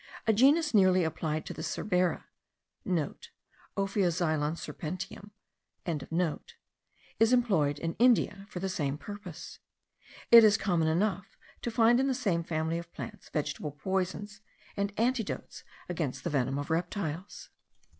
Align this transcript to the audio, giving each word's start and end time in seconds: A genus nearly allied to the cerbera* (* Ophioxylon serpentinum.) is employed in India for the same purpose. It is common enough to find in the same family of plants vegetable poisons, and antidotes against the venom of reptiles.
A 0.25 0.33
genus 0.33 0.73
nearly 0.73 1.05
allied 1.05 1.45
to 1.45 1.53
the 1.53 1.61
cerbera* 1.61 2.25
(* 2.57 2.85
Ophioxylon 3.77 4.55
serpentinum.) 4.55 6.41
is 7.19 7.31
employed 7.31 7.77
in 7.77 7.93
India 7.99 8.47
for 8.49 8.59
the 8.59 8.67
same 8.67 8.97
purpose. 8.97 9.59
It 10.31 10.43
is 10.43 10.57
common 10.57 10.87
enough 10.87 11.37
to 11.61 11.69
find 11.69 11.99
in 11.99 12.07
the 12.07 12.15
same 12.15 12.43
family 12.43 12.79
of 12.79 12.91
plants 12.93 13.29
vegetable 13.29 13.73
poisons, 13.73 14.41
and 14.75 14.91
antidotes 14.99 15.63
against 15.87 16.23
the 16.23 16.31
venom 16.31 16.57
of 16.57 16.71
reptiles. 16.71 17.51